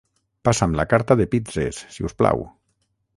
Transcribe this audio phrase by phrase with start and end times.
[0.47, 2.43] Passa'm la carta de pizzes, si us plau.